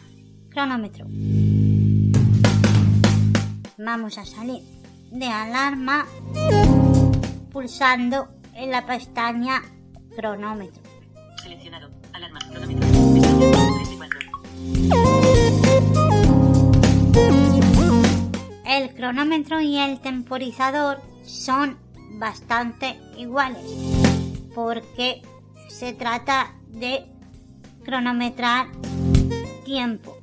cronómetro. 0.50 1.06
Vamos 3.78 4.18
a 4.18 4.24
salir 4.24 4.62
de 5.10 5.26
alarma 5.26 6.06
pulsando 7.52 8.28
en 8.54 8.70
la 8.70 8.86
pestaña 8.86 9.62
cronómetro. 10.16 10.82
Seleccionado. 11.42 11.90
Alarma, 12.12 12.38
cronómetro. 12.38 12.88
Pestaña, 13.14 13.50
3 13.76 13.90
de 13.90 13.96
4. 13.96 14.18
El 18.66 18.94
cronómetro 18.94 19.60
y 19.60 19.78
el 19.78 20.00
temporizador 20.00 21.00
son 21.24 21.76
bastante 22.18 22.98
iguales 23.16 23.95
porque 24.56 25.20
se 25.68 25.92
trata 25.92 26.54
de 26.68 27.04
cronometrar 27.84 28.68
tiempo 29.66 30.16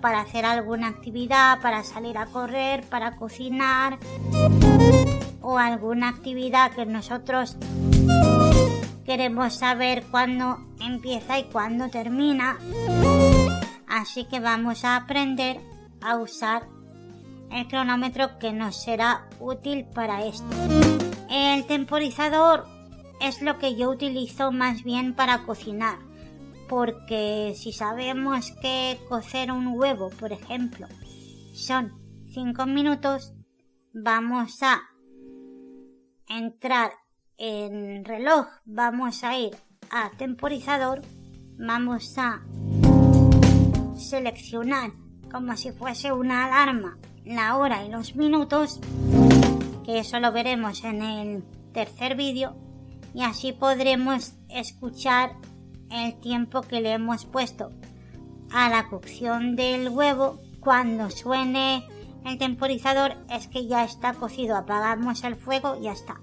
para 0.00 0.20
hacer 0.20 0.44
alguna 0.44 0.86
actividad, 0.86 1.60
para 1.60 1.82
salir 1.82 2.16
a 2.16 2.26
correr, 2.26 2.84
para 2.84 3.16
cocinar 3.16 3.98
o 5.42 5.58
alguna 5.58 6.08
actividad 6.08 6.70
que 6.70 6.86
nosotros 6.86 7.56
queremos 9.04 9.56
saber 9.56 10.04
cuándo 10.08 10.64
empieza 10.78 11.40
y 11.40 11.44
cuándo 11.44 11.88
termina. 11.88 12.56
Así 13.88 14.26
que 14.26 14.38
vamos 14.38 14.84
a 14.84 14.94
aprender 14.94 15.60
a 16.00 16.16
usar 16.18 16.68
el 17.50 17.66
cronómetro 17.66 18.38
que 18.38 18.52
nos 18.52 18.80
será 18.80 19.26
útil 19.40 19.84
para 19.84 20.24
esto. 20.24 20.46
El 21.28 21.66
temporizador 21.66 22.73
es 23.26 23.40
lo 23.40 23.58
que 23.58 23.74
yo 23.74 23.90
utilizo 23.90 24.52
más 24.52 24.84
bien 24.84 25.14
para 25.14 25.44
cocinar, 25.44 25.98
porque 26.68 27.54
si 27.56 27.72
sabemos 27.72 28.52
que 28.60 28.98
cocer 29.08 29.50
un 29.50 29.68
huevo, 29.68 30.10
por 30.10 30.32
ejemplo, 30.32 30.86
son 31.54 31.92
5 32.32 32.66
minutos, 32.66 33.32
vamos 33.94 34.62
a 34.62 34.82
entrar 36.28 36.92
en 37.38 38.04
reloj, 38.04 38.46
vamos 38.66 39.24
a 39.24 39.38
ir 39.38 39.56
a 39.90 40.10
temporizador, 40.18 41.00
vamos 41.58 42.18
a 42.18 42.42
seleccionar 43.96 44.92
como 45.30 45.56
si 45.56 45.72
fuese 45.72 46.12
una 46.12 46.44
alarma 46.44 46.98
la 47.24 47.56
hora 47.56 47.84
y 47.84 47.90
los 47.90 48.16
minutos, 48.16 48.80
que 49.84 49.98
eso 49.98 50.20
lo 50.20 50.30
veremos 50.30 50.84
en 50.84 51.02
el 51.02 51.44
tercer 51.72 52.16
vídeo, 52.16 52.54
y 53.14 53.22
así 53.22 53.52
podremos 53.52 54.34
escuchar 54.48 55.36
el 55.90 56.18
tiempo 56.20 56.62
que 56.62 56.80
le 56.80 56.92
hemos 56.92 57.24
puesto 57.24 57.70
a 58.52 58.68
la 58.68 58.88
cocción 58.88 59.56
del 59.56 59.88
huevo. 59.88 60.40
Cuando 60.60 61.10
suene 61.10 61.86
el 62.24 62.38
temporizador 62.38 63.16
es 63.30 63.48
que 63.48 63.66
ya 63.66 63.84
está 63.84 64.14
cocido. 64.14 64.56
Apagamos 64.56 65.22
el 65.24 65.36
fuego 65.36 65.76
y 65.80 65.84
ya 65.84 65.92
está. 65.92 66.20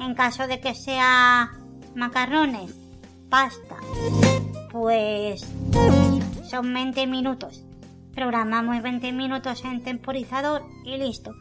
En 0.00 0.14
caso 0.14 0.46
de 0.48 0.58
que 0.58 0.74
sea 0.74 1.52
macarrones, 1.94 2.74
pasta, 3.28 3.76
pues 4.70 5.46
son 6.50 6.74
20 6.74 7.06
minutos. 7.06 7.64
Programamos 8.14 8.82
20 8.82 9.12
minutos 9.12 9.64
en 9.64 9.82
temporizador 9.82 10.62
y 10.84 10.96
listo. 10.96 11.32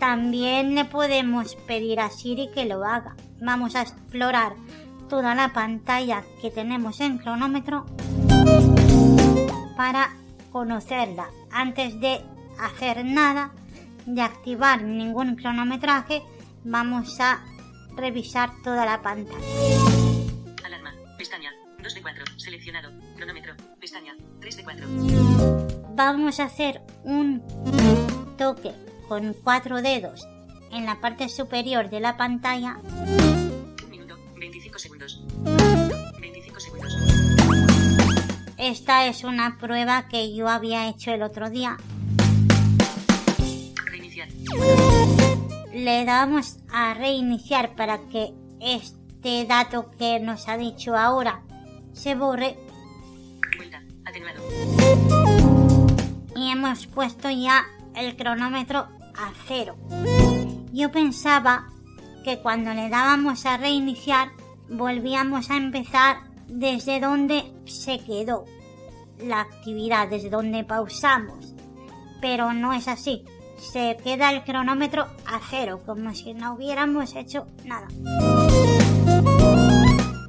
También 0.00 0.74
le 0.74 0.86
podemos 0.86 1.54
pedir 1.66 2.00
a 2.00 2.10
Siri 2.10 2.50
que 2.52 2.64
lo 2.64 2.84
haga. 2.84 3.14
Vamos 3.40 3.74
a 3.74 3.82
explorar 3.82 4.54
toda 5.08 5.34
la 5.34 5.52
pantalla 5.52 6.22
que 6.40 6.50
tenemos 6.50 7.00
en 7.00 7.18
cronómetro 7.18 7.86
para 9.76 10.14
conocerla 10.52 11.28
antes 11.50 12.00
de 12.00 12.20
hacer 12.60 13.04
nada, 13.04 13.52
de 14.06 14.22
activar 14.22 14.82
ningún 14.82 15.36
cronometraje, 15.36 16.22
vamos 16.64 17.18
a 17.20 17.42
revisar 17.96 18.50
toda 18.62 18.84
la 18.84 19.02
pantalla. 19.02 19.38
Alarma. 20.64 20.94
Pestaña. 21.16 21.50
2 21.82 21.94
de 21.94 22.02
4. 22.02 22.24
Seleccionado. 22.36 22.90
Cronómetro. 23.16 23.54
Pestaña. 23.80 24.14
3 24.40 24.56
de 24.56 24.64
4. 24.64 24.86
Vamos 25.94 26.40
a 26.40 26.44
hacer 26.44 26.82
un 27.04 27.42
toque 28.36 28.72
con 29.08 29.34
cuatro 29.34 29.82
dedos 29.82 30.26
en 30.70 30.86
la 30.86 31.00
parte 31.00 31.28
superior 31.28 31.90
de 31.90 32.00
la 32.00 32.16
pantalla. 32.16 32.78
1 34.40 34.48
minuto. 34.48 34.70
25 34.70 34.78
segundos. 34.78 35.22
25 36.18 36.60
segundos. 36.60 36.96
Esta 38.56 39.06
es 39.06 39.24
una 39.24 39.58
prueba 39.58 40.08
que 40.08 40.34
yo 40.34 40.48
había 40.48 40.88
hecho 40.88 41.12
el 41.12 41.22
otro 41.22 41.50
día. 41.50 41.76
Reiniciar. 43.84 44.28
Le 45.74 46.04
damos 46.04 46.56
a 46.72 46.94
reiniciar 46.94 47.74
para 47.76 48.00
que 48.08 48.32
este 48.60 49.44
dato 49.44 49.90
que 49.98 50.20
nos 50.20 50.48
ha 50.48 50.56
dicho 50.56 50.96
ahora 50.96 51.42
se 51.92 52.14
borre 52.14 52.56
Vuelta. 53.56 53.82
Atenuado. 54.06 54.40
y 56.34 56.50
hemos 56.50 56.86
puesto 56.86 57.28
ya 57.30 57.66
el 57.94 58.16
cronómetro 58.16 58.88
a 59.14 59.32
cero. 59.46 59.76
Yo 60.72 60.90
pensaba 60.90 61.68
que 62.24 62.38
cuando 62.40 62.72
le 62.74 62.88
dábamos 62.88 63.46
a 63.46 63.56
reiniciar 63.56 64.30
volvíamos 64.68 65.50
a 65.50 65.56
empezar 65.56 66.18
desde 66.46 67.00
donde 67.00 67.52
se 67.66 67.98
quedó 68.00 68.44
la 69.18 69.40
actividad, 69.40 70.08
desde 70.08 70.30
donde 70.30 70.64
pausamos. 70.64 71.54
Pero 72.20 72.52
no 72.52 72.72
es 72.72 72.88
así. 72.88 73.24
Se 73.58 73.96
queda 74.02 74.30
el 74.32 74.42
cronómetro 74.44 75.04
a 75.26 75.40
cero, 75.50 75.82
como 75.84 76.14
si 76.14 76.32
no 76.32 76.54
hubiéramos 76.54 77.14
hecho 77.14 77.46
nada. 77.64 77.88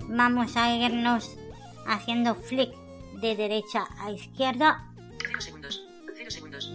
Vamos 0.09 0.57
a 0.57 0.75
irnos 0.75 1.29
haciendo 1.87 2.35
flick 2.35 2.73
de 3.21 3.35
derecha 3.35 3.87
a 3.99 4.11
izquierda 4.11 4.91
0 5.23 5.41
segundos. 5.41 5.83
0 6.13 6.31
segundos. 6.31 6.73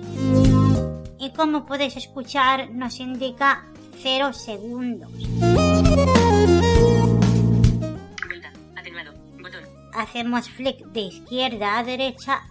y 1.19 1.31
como 1.31 1.67
podéis 1.67 1.97
escuchar 1.97 2.71
nos 2.71 3.01
indica 3.01 3.65
0 3.97 4.33
segundos. 4.33 5.11
Vuelta. 8.27 8.53
Atenuado. 8.77 9.13
Botón. 9.43 9.65
Hacemos 9.95 10.51
flick 10.51 10.85
de 10.87 11.01
izquierda 11.01 11.79
a 11.79 11.85
derecha 11.85 12.43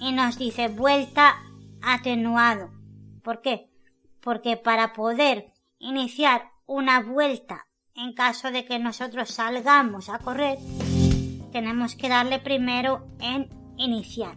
y 0.00 0.12
nos 0.12 0.38
dice 0.38 0.68
vuelta 0.68 1.36
atenuado. 1.82 2.70
¿Por 3.22 3.42
qué? 3.42 3.68
Porque 4.20 4.56
para 4.56 4.92
poder 4.92 5.52
iniciar 5.78 6.50
una 6.66 7.00
vuelta 7.00 7.66
en 7.94 8.14
caso 8.14 8.50
de 8.50 8.64
que 8.64 8.78
nosotros 8.78 9.30
salgamos 9.30 10.08
a 10.08 10.18
correr, 10.18 10.58
tenemos 11.52 11.96
que 11.96 12.08
darle 12.08 12.38
primero 12.38 13.06
en 13.20 13.48
iniciar. 13.76 14.36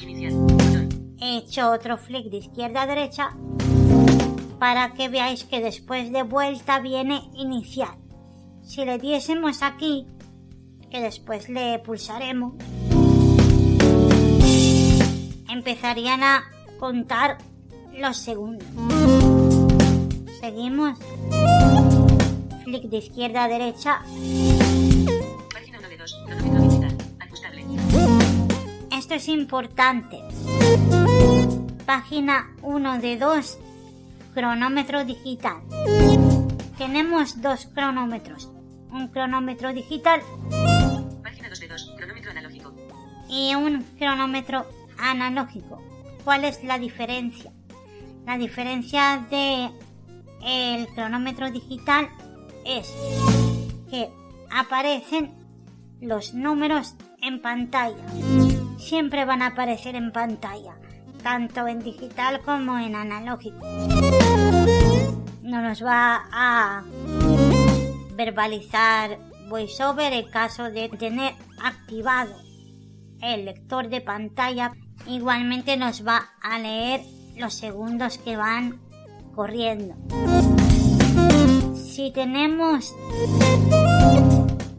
Iniciar. 0.00 0.32
He 1.18 1.36
hecho 1.38 1.70
otro 1.70 1.98
flick 1.98 2.30
de 2.30 2.38
izquierda 2.38 2.82
a 2.82 2.86
derecha 2.86 3.36
para 4.60 4.92
que 4.92 5.08
veáis 5.08 5.44
que 5.44 5.60
después 5.60 6.12
de 6.12 6.22
vuelta 6.22 6.80
viene 6.80 7.30
iniciar. 7.34 7.96
Si 8.62 8.84
le 8.84 8.98
diésemos 8.98 9.62
aquí, 9.62 10.06
que 10.90 11.00
después 11.00 11.48
le 11.48 11.78
pulsaremos, 11.78 12.54
empezarían 15.48 16.22
a 16.22 16.44
contar 16.78 17.38
los 17.94 18.18
segundos. 18.18 18.68
Seguimos. 20.40 20.98
Flick 22.64 22.84
de 22.84 22.98
izquierda 22.98 23.44
a 23.44 23.48
derecha. 23.48 24.02
Página 25.54 25.78
1 25.78 25.88
de 25.88 25.96
2. 25.96 26.22
Cronómetro 26.26 26.60
digital. 26.68 26.98
Ajustable. 27.18 27.64
Esto 28.92 29.14
es 29.14 29.28
importante. 29.28 30.18
Página 31.86 32.54
1 32.62 32.98
de 33.00 33.16
2. 33.16 33.58
Cronómetro 34.34 35.04
digital. 35.04 35.58
Tenemos 36.78 37.40
dos 37.42 37.66
cronómetros. 37.66 38.50
Un 38.92 39.08
cronómetro 39.08 39.72
digital 39.72 40.20
Página 41.22 41.48
2 41.48 41.60
de 41.60 41.68
2. 41.68 41.94
Cronómetro 41.96 42.30
analógico. 42.30 42.74
y 43.28 43.54
un 43.54 43.84
cronómetro 43.98 44.66
analógico. 44.98 45.82
¿Cuál 46.24 46.44
es 46.44 46.62
la 46.64 46.78
diferencia? 46.78 47.52
La 48.26 48.36
diferencia 48.38 49.26
de 49.30 49.70
el 50.42 50.86
cronómetro 50.88 51.50
digital 51.50 52.08
es 52.64 52.92
que 53.90 54.10
aparecen 54.50 55.32
los 56.00 56.34
números 56.34 56.94
en 57.22 57.40
pantalla. 57.42 58.06
Siempre 58.78 59.24
van 59.24 59.42
a 59.42 59.48
aparecer 59.48 59.94
en 59.94 60.12
pantalla, 60.12 60.76
tanto 61.22 61.66
en 61.66 61.80
digital 61.80 62.40
como 62.42 62.78
en 62.78 62.94
analógico. 62.94 63.58
No 65.50 65.60
nos 65.62 65.82
va 65.84 66.28
a 66.30 66.84
verbalizar 68.14 69.18
VoiceOver 69.48 70.12
en 70.12 70.30
caso 70.30 70.70
de 70.70 70.88
tener 70.90 71.34
activado 71.60 72.36
el 73.20 73.46
lector 73.46 73.88
de 73.88 74.00
pantalla. 74.00 74.72
Igualmente 75.08 75.76
nos 75.76 76.06
va 76.06 76.30
a 76.40 76.60
leer 76.60 77.00
los 77.36 77.54
segundos 77.54 78.18
que 78.18 78.36
van 78.36 78.80
corriendo. 79.34 79.96
Si 81.74 82.12
tenemos 82.12 82.94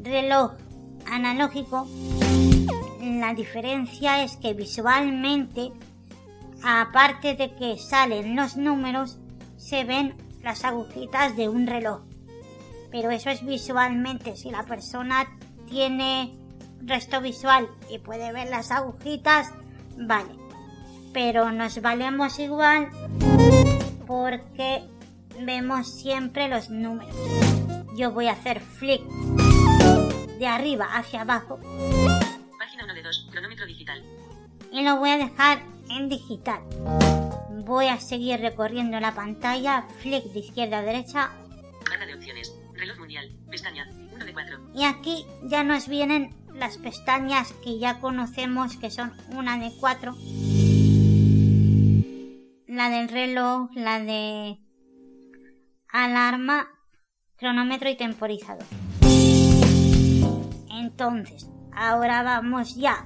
reloj 0.02 0.54
analógico, 1.12 1.86
la 3.02 3.34
diferencia 3.34 4.24
es 4.24 4.38
que 4.38 4.54
visualmente, 4.54 5.74
aparte 6.64 7.36
de 7.36 7.56
que 7.56 7.78
salen 7.78 8.38
los 8.38 8.56
números, 8.56 9.20
se 9.58 9.84
ven 9.84 10.31
las 10.44 10.64
agujitas 10.66 11.36
de 11.36 11.50
un 11.50 11.68
reloj. 11.68 12.02
Pero 12.92 13.12
eso 13.12 13.30
es 13.30 13.46
visualmente. 13.46 14.36
Si 14.36 14.52
la 14.52 14.64
persona 14.64 15.28
tiene 15.68 16.38
resto 16.82 17.22
visual 17.22 17.70
y 17.90 18.00
puede 18.00 18.32
ver 18.34 18.50
las 18.50 18.72
agujitas, 18.72 19.52
vale. 19.98 20.36
Pero 21.14 21.52
nos 21.52 21.82
valemos 21.82 22.40
igual 22.40 22.90
porque 24.08 24.84
vemos 25.40 25.88
siempre 25.88 26.48
los 26.48 26.70
números. 26.70 27.16
Yo 27.96 28.12
voy 28.12 28.28
a 28.28 28.34
hacer 28.34 28.60
flick 28.60 29.02
de 30.40 30.48
arriba 30.48 30.88
hacia 30.94 31.22
abajo 31.22 31.60
Página 32.58 32.86
1 32.86 32.94
de 32.94 33.04
2. 33.04 33.28
Cronómetro 33.32 33.66
digital. 33.66 34.02
y 34.72 34.84
lo 34.84 34.98
voy 34.98 35.10
a 35.12 35.18
dejar 35.18 35.62
en 35.98 36.10
digital. 36.10 36.62
Voy 37.66 37.88
a 37.88 38.00
seguir 38.00 38.40
recorriendo 38.40 39.00
la 39.00 39.14
pantalla, 39.14 39.86
flick 40.02 40.26
de 40.26 40.40
izquierda 40.40 40.80
a 40.80 40.82
derecha 40.82 41.32
Barra 41.90 42.06
de 42.06 42.16
opciones. 42.16 42.56
Reloj 42.74 43.00
mundial. 43.00 43.30
Pestaña. 43.50 43.86
1 44.16 44.26
de 44.26 44.34
4. 44.34 44.60
y 44.76 44.84
aquí 44.86 45.26
ya 45.44 45.64
nos 45.64 45.88
vienen 45.88 46.36
las 46.54 46.78
pestañas 46.78 47.54
que 47.64 47.80
ya 47.80 48.00
conocemos 48.00 48.78
que 48.78 48.92
son 48.92 49.12
una 49.34 49.58
de 49.58 49.72
cuatro. 49.80 50.16
La 52.68 52.90
del 52.90 53.10
reloj, 53.10 53.70
la 53.76 54.00
de 54.00 54.60
alarma, 55.90 56.70
cronómetro 57.36 57.90
y 57.90 57.98
temporizador. 57.98 58.66
Entonces, 60.70 61.50
ahora 61.74 62.24
vamos 62.24 62.76
ya 62.76 63.06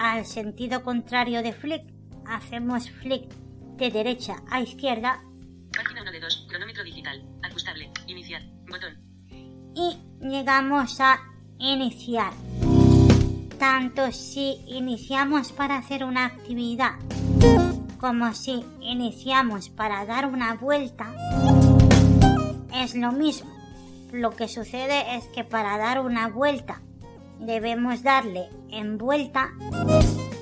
al 0.00 0.24
sentido 0.24 0.82
contrario 0.82 1.42
de 1.42 1.52
flick. 1.52 1.84
Hacemos 2.26 2.90
flick 2.90 3.28
de 3.76 3.90
derecha 3.90 4.36
a 4.50 4.60
izquierda 4.62 5.22
Página 5.76 6.02
1 6.02 6.10
de 6.10 6.20
2. 6.20 6.46
Cronómetro 6.48 6.82
digital. 6.82 7.22
Ajustable. 7.42 7.90
Iniciar. 8.06 8.42
Botón. 8.68 8.98
y 9.74 9.98
llegamos 10.20 11.00
a 11.00 11.20
iniciar. 11.58 12.32
Tanto 13.58 14.10
si 14.10 14.58
iniciamos 14.66 15.52
para 15.52 15.76
hacer 15.76 16.04
una 16.04 16.24
actividad 16.24 16.94
como 17.98 18.32
si 18.32 18.64
iniciamos 18.80 19.68
para 19.68 20.06
dar 20.06 20.24
una 20.24 20.54
vuelta, 20.54 21.14
es 22.74 22.94
lo 22.94 23.12
mismo. 23.12 23.50
Lo 24.12 24.30
que 24.30 24.48
sucede 24.48 25.16
es 25.16 25.24
que 25.28 25.44
para 25.44 25.76
dar 25.76 26.00
una 26.00 26.28
vuelta 26.28 26.80
debemos 27.40 28.02
darle 28.02 28.48
en 28.70 28.98
vuelta 28.98 29.50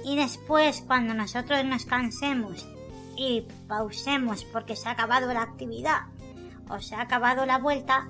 y 0.05 0.17
después 0.17 0.83
cuando 0.87 1.15
nosotros 1.15 1.65
nos 1.65 1.85
cansemos 1.85 2.67
y 3.17 3.47
pausemos 3.67 4.45
porque 4.45 4.77
se 4.77 4.89
ha 4.89 4.93
acabado 4.93 5.33
la 5.33 5.43
actividad 5.43 6.03
o 6.69 6.81
se 6.81 6.95
ha 6.95 7.03
acabado 7.03 7.47
la 7.47 7.59
vuelta, 7.59 8.07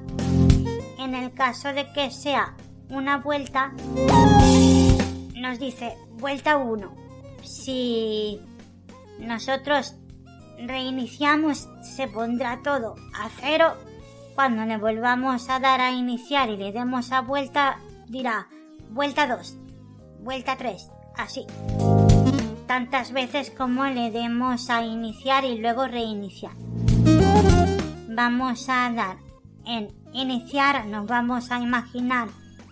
en 0.98 1.14
el 1.14 1.32
caso 1.32 1.72
de 1.72 1.92
que 1.92 2.10
sea 2.10 2.54
una 2.90 3.18
vuelta, 3.18 3.72
nos 5.36 5.58
dice 5.58 5.96
vuelta 6.18 6.56
1. 6.56 6.92
Si 7.42 8.40
nosotros 9.20 9.94
reiniciamos, 10.58 11.68
se 11.82 12.08
pondrá 12.08 12.60
todo 12.62 12.96
a 13.14 13.28
cero. 13.40 13.74
Cuando 14.34 14.64
le 14.64 14.76
volvamos 14.76 15.48
a 15.48 15.60
dar 15.60 15.80
a 15.80 15.92
iniciar 15.92 16.48
y 16.50 16.56
le 16.56 16.72
demos 16.72 17.12
a 17.12 17.20
vuelta, 17.20 17.78
dirá 18.08 18.48
vuelta 18.90 19.26
2, 19.26 19.56
vuelta 20.20 20.56
3, 20.56 20.90
así. 21.16 21.46
Tantas 22.66 23.12
veces 23.12 23.50
como 23.50 23.84
le 23.86 24.10
demos 24.10 24.70
a 24.70 24.82
iniciar 24.82 25.44
y 25.44 25.58
luego 25.58 25.86
reiniciar. 25.86 26.52
Vamos 28.08 28.68
a 28.68 28.90
dar 28.90 29.16
en 29.64 29.88
iniciar, 30.12 30.86
nos 30.86 31.06
vamos 31.06 31.50
a 31.50 31.60
imaginar 31.60 32.28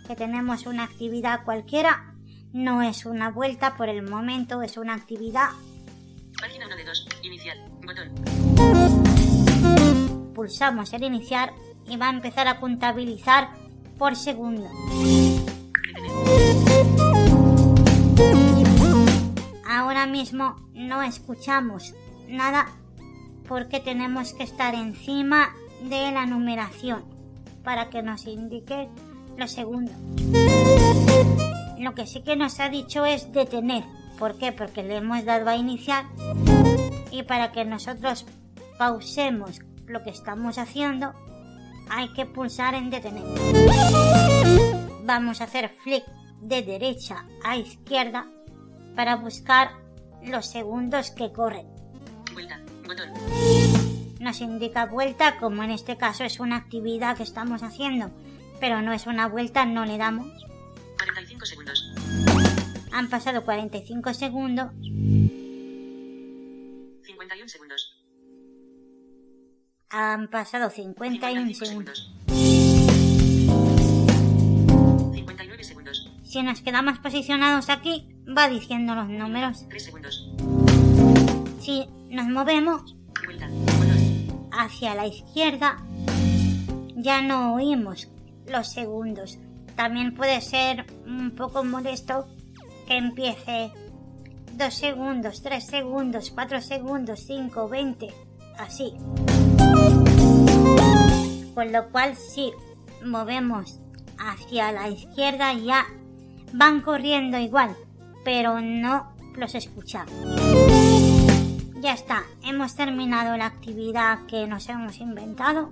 que 0.07 0.17
tenemos 0.17 0.67
una 0.67 0.85
actividad 0.85 1.45
cualquiera. 1.45 2.15
No 2.53 2.83
es 2.83 3.07
una 3.07 3.31
vuelta 3.31 3.77
por 3.77 3.89
el 3.89 4.03
momento, 4.09 4.63
es 4.63 4.77
una 4.77 4.95
actividad 4.95 5.51
Página 6.41 6.67
1 6.67 6.77
de 6.77 6.85
2. 6.85 7.09
Inicial. 7.23 7.59
Botón. 7.87 8.13
pulsamos 10.35 10.93
el 10.93 11.03
iniciar 11.03 11.55
y 11.89 11.97
va 11.97 12.09
a 12.09 12.11
empezar 12.11 12.47
a 12.47 12.61
contabilizar 12.61 13.49
por 13.99 14.17
segundo. 14.17 14.69
Ahora 19.69 20.07
mismo 20.07 20.57
no 20.75 21.03
escuchamos 21.03 21.95
nada 22.29 22.67
porque 23.49 23.81
tenemos 23.81 24.33
que 24.33 24.45
estar 24.45 24.75
encima 24.75 25.49
de 25.83 26.11
la 26.13 26.27
numeración 26.27 27.05
para 27.63 27.91
que 27.91 28.03
nos 28.03 28.27
indique 28.27 28.89
los 29.37 29.53
segundos. 29.53 29.95
Lo 31.79 31.95
que 31.95 32.07
sí 32.07 32.23
que 32.23 32.37
nos 32.37 32.59
ha 32.61 32.69
dicho 32.69 33.05
es 33.05 33.33
detener. 33.33 33.85
¿Por 34.19 34.39
qué? 34.39 34.53
Porque 34.53 34.83
le 34.83 34.97
hemos 34.97 35.25
dado 35.25 35.51
a 35.51 35.57
iniciar 35.57 36.05
y 37.11 37.23
para 37.23 37.53
que 37.53 37.65
nosotros 37.65 38.27
pausemos 38.79 39.61
lo 39.87 40.03
que 40.03 40.11
estamos 40.11 40.59
haciendo 40.59 41.13
hay 41.89 42.13
que 42.13 42.27
pulsar 42.27 42.75
en 42.75 42.91
detener. 42.91 43.25
Vamos 45.05 45.41
a 45.41 45.45
hacer 45.45 45.69
flick 45.69 46.05
de 46.49 46.63
derecha 46.63 47.27
a 47.45 47.57
izquierda 47.57 48.27
para 48.95 49.17
buscar 49.17 49.73
los 50.23 50.47
segundos 50.47 51.11
que 51.11 51.33
corren. 51.33 51.67
Vuelta. 52.33 52.61
Botón. 52.87 53.11
Nos 54.21 54.41
indica 54.41 54.87
vuelta, 54.87 55.39
como 55.39 55.63
en 55.63 55.71
este 55.71 55.97
caso 55.97 56.25
es 56.25 56.41
una 56.41 56.57
actividad 56.57 57.17
que 57.17 57.23
estamos 57.23 57.63
haciendo, 57.63 58.11
pero 58.61 58.83
no 58.83 58.93
es 58.93 59.07
una 59.07 59.29
vuelta, 59.29 59.67
no 59.67 59.85
le 59.85 59.99
damos. 59.99 60.27
45 60.97 61.47
segundos. 61.47 61.95
Han 62.93 63.11
pasado 63.11 63.45
45 63.45 64.15
segundos 64.15 64.71
51 67.03 67.49
segundos. 67.49 67.97
Han 69.91 70.29
pasado 70.29 70.71
51 70.71 71.55
55 71.55 71.65
segundos. 71.65 71.99
segundos. 71.99 72.16
Si 76.27 76.43
nos 76.43 76.61
quedamos 76.61 76.99
posicionados 76.99 77.71
aquí, 77.71 78.09
va 78.27 78.49
diciendo 78.49 78.97
los 78.97 79.09
números. 79.09 79.65
3 79.69 79.85
segundos. 79.85 80.29
Si 81.61 81.87
nos 82.11 82.27
movemos 82.27 82.97
Vuelta. 83.25 83.49
Hacia 84.51 84.97
la 84.97 85.07
izquierda, 85.07 85.77
ya 86.97 87.23
no 87.23 87.55
oímos 87.55 88.09
los 88.49 88.67
segundos. 88.67 89.39
También 89.77 90.15
puede 90.15 90.41
ser 90.41 90.85
un 91.07 91.31
poco 91.31 91.63
molesto 91.63 92.27
que 92.89 92.97
empiece 92.97 93.71
2 94.55 94.75
segundos, 94.75 95.43
3 95.43 95.65
segundos, 95.65 96.33
4 96.33 96.61
segundos, 96.61 97.21
5, 97.21 97.69
20, 97.69 98.09
así. 98.59 98.95
Con 101.55 101.73
lo 101.73 101.89
cual 101.93 102.17
si 102.17 102.51
movemos 103.05 103.79
hacia 104.19 104.73
la 104.73 104.89
izquierda 104.89 105.53
ya 105.53 105.87
van 106.57 106.81
corriendo 106.81 107.39
igual, 107.39 107.77
pero 108.25 108.61
no 108.61 109.13
los 109.37 109.55
escuchamos. 109.55 110.13
Ya 111.81 111.93
está, 111.93 112.25
hemos 112.43 112.75
terminado 112.75 113.37
la 113.37 113.47
actividad 113.47 114.25
que 114.27 114.47
nos 114.47 114.69
hemos 114.69 114.99
inventado. 114.99 115.71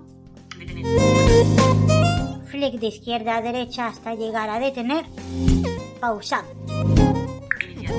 Flick 2.45 2.79
de 2.79 2.87
izquierda 2.87 3.37
a 3.37 3.41
derecha 3.41 3.87
hasta 3.87 4.13
llegar 4.13 4.49
a 4.49 4.59
detener. 4.59 5.05
Pausamos. 5.99 6.51
Inicial. 7.63 7.93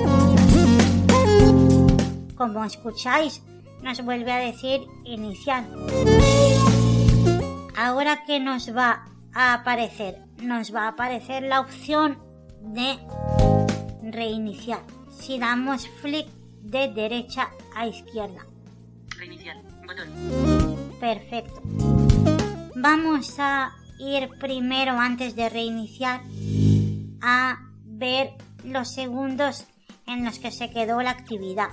Como 2.37 2.63
escucháis, 2.63 3.43
nos 3.81 4.03
vuelve 4.03 4.31
a 4.31 4.37
decir 4.37 4.81
iniciar. 5.03 5.65
Ahora 7.75 8.23
que 8.25 8.39
nos 8.39 8.75
va 8.75 9.05
a 9.33 9.53
aparecer, 9.53 10.23
nos 10.41 10.73
va 10.73 10.83
a 10.83 10.87
aparecer 10.89 11.43
la 11.43 11.59
opción 11.59 12.26
de 12.61 12.97
reiniciar. 14.11 14.83
Si 15.11 15.39
damos 15.39 15.87
flick 16.01 16.27
de 16.61 16.91
derecha 16.93 17.49
a 17.75 17.87
izquierda. 17.87 18.45
Reiniciar. 19.17 19.57
Botón. 19.85 20.09
Perfecto. 20.99 21.61
Vamos 22.75 23.35
a 23.39 23.71
ir 23.99 24.29
primero 24.39 24.99
antes 24.99 25.35
de 25.35 25.49
reiniciar 25.49 26.21
a 27.21 27.59
ver 27.83 28.33
los 28.63 28.93
segundos 28.93 29.65
en 30.05 30.23
los 30.23 30.39
que 30.39 30.51
se 30.51 30.69
quedó 30.69 31.01
la 31.01 31.11
actividad. 31.11 31.69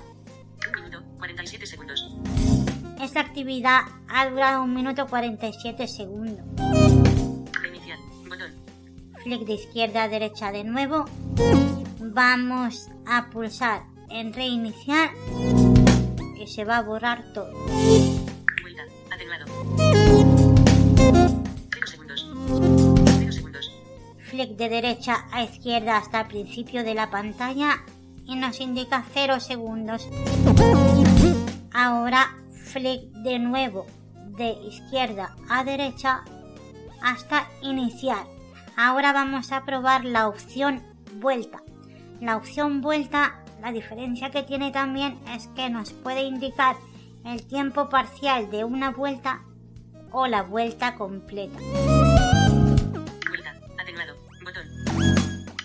1 0.69 0.83
minuto. 0.83 1.03
47 1.17 1.65
segundos. 1.65 2.15
Esta 2.99 3.19
actividad 3.19 3.81
ha 4.07 4.29
durado 4.29 4.63
un 4.63 4.73
minuto 4.73 5.05
47 5.07 5.87
segundos. 5.87 6.45
Reiniciar. 7.61 7.99
Botón. 8.27 8.51
Flick 9.25 9.47
de 9.47 9.53
izquierda 9.53 10.03
a 10.03 10.07
derecha 10.07 10.51
de 10.51 10.63
nuevo. 10.63 11.05
Vamos 11.99 12.91
a 13.07 13.31
pulsar 13.31 13.81
en 14.07 14.31
reiniciar 14.33 15.09
y 16.39 16.45
se 16.45 16.63
va 16.63 16.77
a 16.77 16.81
borrar 16.83 17.33
todo. 17.33 17.51
Vuelta. 18.61 18.83
Atenuado. 19.09 19.45
0 21.71 21.87
segundos. 21.87 22.27
0 23.17 23.31
segundos. 23.31 23.71
Flick 24.29 24.57
de 24.57 24.69
derecha 24.69 25.25
a 25.31 25.41
izquierda 25.41 25.97
hasta 25.97 26.21
el 26.21 26.27
principio 26.27 26.83
de 26.83 26.93
la 26.93 27.09
pantalla 27.09 27.83
y 28.27 28.35
nos 28.35 28.59
indica 28.59 29.03
0 29.11 29.39
segundos. 29.39 30.07
Ahora 31.73 32.37
flick 32.51 33.01
de 33.23 33.39
nuevo 33.39 33.87
de 34.37 34.51
izquierda 34.51 35.35
a 35.49 35.63
derecha 35.63 36.23
hasta 37.01 37.49
iniciar. 37.63 38.34
Ahora 38.77 39.13
vamos 39.13 39.53
a 39.53 39.63
probar 39.63 40.03
la 40.03 40.27
opción 40.27 40.83
vuelta. 41.13 41.63
La 42.19 42.35
opción 42.35 42.81
vuelta, 42.81 43.41
la 43.61 43.71
diferencia 43.71 44.31
que 44.31 44.43
tiene 44.43 44.71
también 44.71 45.17
es 45.33 45.47
que 45.49 45.69
nos 45.69 45.93
puede 45.93 46.23
indicar 46.23 46.75
el 47.23 47.47
tiempo 47.47 47.89
parcial 47.89 48.51
de 48.51 48.65
una 48.65 48.91
vuelta 48.91 49.43
o 50.11 50.27
la 50.27 50.43
vuelta 50.43 50.95
completa. 50.95 51.57
Vuelta. 53.29 53.55
Atenuado. 53.77 54.15
Botón. 54.43 54.67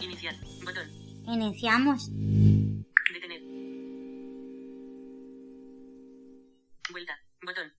Inicial. 0.01 0.37
Botón. 0.65 0.89
Iniciamos. 1.27 2.11
Detener. 3.13 3.43
Vuelta. 6.93 7.19
Botón. 7.45 7.73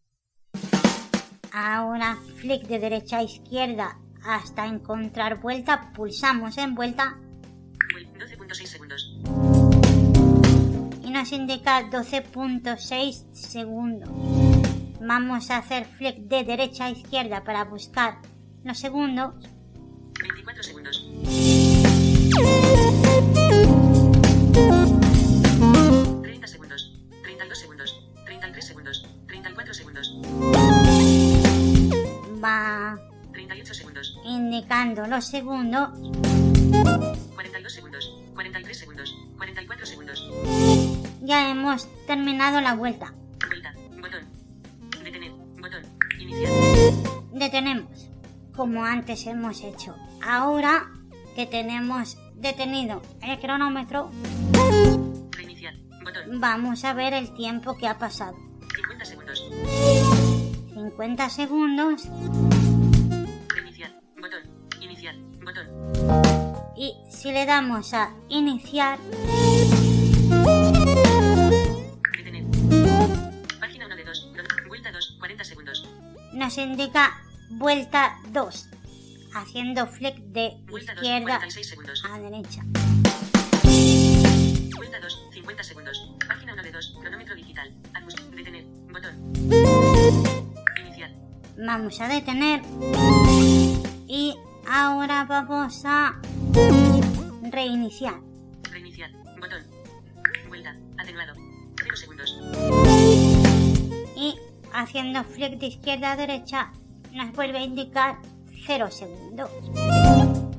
Ahora 1.53 2.17
flick 2.35 2.63
de 2.67 2.79
derecha 2.79 3.19
a 3.19 3.23
izquierda 3.23 4.00
hasta 4.23 4.65
encontrar 4.65 5.39
vuelta, 5.41 5.91
pulsamos 5.93 6.57
en 6.57 6.75
vuelta. 6.75 7.17
12.6 8.17 8.65
segundos. 8.65 9.17
Y 11.03 11.09
nos 11.09 11.31
indica 11.31 11.89
12.6 11.89 13.33
segundos. 13.33 14.09
Vamos 15.01 15.49
a 15.49 15.57
hacer 15.57 15.85
flick 15.85 16.17
de 16.27 16.43
derecha 16.43 16.85
a 16.85 16.91
izquierda 16.91 17.43
para 17.43 17.63
buscar 17.65 18.19
los 18.63 18.77
segundos. 18.77 19.33
24 20.19 20.63
segundos. 20.63 21.09
Indicando 34.61 35.07
los 35.07 35.25
segundos 35.25 35.89
42 37.35 37.73
segundos. 37.73 38.17
43 38.33 38.77
segundos. 38.77 39.15
44 39.37 39.85
segundos. 39.85 40.31
ya 41.21 41.49
hemos 41.49 41.87
terminado 42.05 42.61
la 42.61 42.75
vuelta. 42.75 43.13
Vuelta. 43.47 43.73
Botón. 43.99 44.23
Detener. 45.03 45.31
Botón. 45.31 45.83
Iniciar. 46.19 46.51
Detenemos, 47.33 48.09
como 48.55 48.85
antes 48.85 49.25
hemos 49.25 49.61
hecho. 49.61 49.95
Ahora 50.23 50.91
que 51.35 51.45
tenemos 51.47 52.17
detenido 52.35 53.01
el 53.21 53.39
cronómetro, 53.39 54.11
Reiniciar. 55.31 55.73
Botón. 56.03 56.39
vamos 56.39 56.83
a 56.85 56.93
ver 56.93 57.13
el 57.13 57.33
tiempo 57.33 57.75
que 57.77 57.87
ha 57.87 57.97
pasado. 57.97 58.35
50 58.75 59.05
segundos. 59.05 59.43
50 60.73 61.29
segundos 61.29 62.07
y 66.81 66.95
si 67.11 67.31
le 67.31 67.45
damos 67.45 67.93
a 67.93 68.09
iniciar, 68.27 68.97
Detener. 72.17 72.43
Página 73.59 73.85
1 73.85 73.95
de 73.95 74.03
2. 74.03 74.31
Vuelta 74.67 74.91
2. 74.91 75.17
40 75.19 75.43
segundos. 75.43 75.87
nos 76.33 76.57
indica 76.57 77.21
vuelta 77.51 78.15
2, 78.29 78.69
haciendo 79.35 79.85
flick 79.85 80.15
de 80.33 80.57
Vuelta 80.71 80.95
2. 80.95 81.03
izquierda 81.03 81.25
46 81.37 81.69
segundos. 81.69 82.03
a 82.03 82.17
derecha. 82.17 82.61
Vuelta 84.75 84.99
2. 84.99 85.27
50 85.33 85.63
segundos. 85.63 86.11
Página 86.27 86.53
1 86.53 86.63
de 86.63 86.71
2. 86.71 86.97
Cronómetro 86.99 87.35
digital. 87.35 87.71
Detener. 88.35 88.65
Botón. 88.91 89.33
Iniciar. 90.83 91.11
Vamos 91.63 92.01
a 92.01 92.07
detener 92.07 92.61
y 94.07 94.35
ahora 94.67 95.25
vamos 95.25 95.83
a 95.85 96.19
reiniciar. 97.51 98.19
Reiniciar. 98.71 99.11
Botón. 99.39 99.63
Vuelta. 100.47 100.75
Atenuado. 100.97 101.33
0 101.83 101.95
segundos. 101.95 102.39
y 104.15 104.35
haciendo 104.73 105.23
flick 105.23 105.57
de 105.59 105.67
izquierda 105.67 106.11
a 106.11 106.15
derecha 106.15 106.71
nos 107.13 107.33
vuelve 107.33 107.59
a 107.59 107.63
indicar 107.63 108.17
0 108.65 108.89
segundos. 108.91 109.49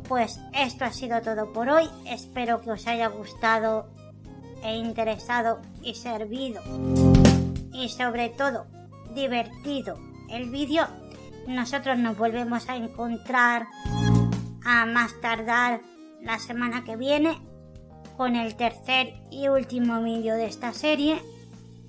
Pues 0.09 0.41
esto 0.53 0.85
ha 0.85 0.93
sido 0.93 1.23
todo 1.23 1.53
por 1.53 1.69
hoy. 1.69 1.89
Espero 2.07 2.61
que 2.61 2.73
os 2.73 2.87
haya 2.87 3.09
gustado 3.09 3.89
e 4.63 4.77
interesado 4.77 5.61
y 5.83 5.95
servido. 5.95 6.63
Y 7.73 7.89
sobre 7.89 8.29
todo 8.29 8.67
divertido 9.15 9.99
el 10.31 10.51
vídeo. 10.51 10.87
Nosotros 11.47 11.99
nos 11.99 12.17
volvemos 12.17 12.69
a 12.69 12.77
encontrar 12.77 13.67
a 14.65 14.87
más 14.87 15.21
tardar 15.21 15.81
la 16.23 16.39
semana 16.39 16.85
que 16.85 16.97
viene 16.97 17.39
con 18.17 18.37
el 18.37 18.55
tercer 18.57 19.15
y 19.31 19.49
último 19.49 20.03
vídeo 20.03 20.35
de 20.35 20.47
esta 20.47 20.73
serie 20.73 21.23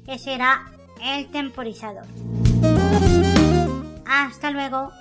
que 0.05 0.17
será 0.17 0.71
el 1.01 1.29
temporizador. 1.31 2.05
Hasta 4.05 4.51
luego. 4.51 4.91